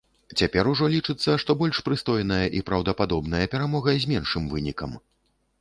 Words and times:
Цяпер 0.39 0.69
ужо 0.71 0.87
лічыцца, 0.93 1.35
што 1.43 1.51
больш 1.59 1.81
прыстойная 1.89 2.41
і 2.61 2.63
праўдападобная 2.71 3.45
перамога 3.55 3.97
з 4.07 4.11
меншым 4.15 4.49
вынікам. 4.57 5.01